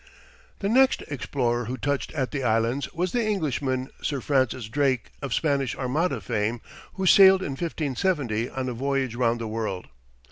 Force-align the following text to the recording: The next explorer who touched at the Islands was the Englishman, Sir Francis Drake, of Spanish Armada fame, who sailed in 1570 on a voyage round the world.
The 0.61 0.67
next 0.67 1.03
explorer 1.09 1.65
who 1.65 1.77
touched 1.77 2.11
at 2.13 2.31
the 2.31 2.43
Islands 2.43 2.91
was 2.91 3.11
the 3.11 3.23
Englishman, 3.23 3.91
Sir 4.01 4.19
Francis 4.19 4.67
Drake, 4.67 5.11
of 5.21 5.31
Spanish 5.31 5.75
Armada 5.75 6.19
fame, 6.21 6.59
who 6.95 7.05
sailed 7.05 7.43
in 7.43 7.51
1570 7.51 8.49
on 8.49 8.67
a 8.67 8.73
voyage 8.73 9.13
round 9.13 9.39
the 9.39 9.47
world. 9.47 9.89